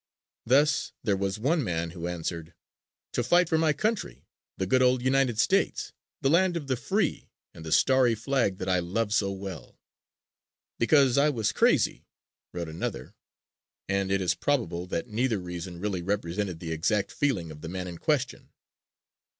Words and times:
Thus 0.47 0.93
there 1.03 1.15
was 1.15 1.37
one 1.37 1.63
man 1.63 1.91
who 1.91 2.07
answered, 2.07 2.55
"To 3.13 3.21
fight 3.23 3.47
for 3.47 3.59
my 3.59 3.71
country, 3.71 4.25
the 4.57 4.65
good 4.65 4.81
old 4.81 5.03
United 5.03 5.37
States, 5.39 5.93
the 6.21 6.29
land 6.31 6.57
of 6.57 6.65
the 6.65 6.75
free 6.75 7.29
and 7.53 7.63
the 7.63 7.71
starry 7.71 8.15
flag 8.15 8.57
that 8.57 8.67
I 8.67 8.79
love 8.79 9.13
so 9.13 9.29
well." 9.31 9.79
"Because 10.79 11.19
I 11.19 11.29
was 11.29 11.51
crazy," 11.51 12.07
wrote 12.51 12.67
another 12.67 13.13
and 13.87 14.11
it 14.11 14.21
is 14.21 14.33
probable 14.33 14.87
that 14.87 15.05
neither 15.07 15.37
reason 15.37 15.79
really 15.79 16.01
represented 16.01 16.59
the 16.59 16.71
exact 16.71 17.11
feeling 17.11 17.51
of 17.51 17.61
the 17.61 17.69
man 17.69 17.87
in 17.87 17.99
question. 17.99 18.49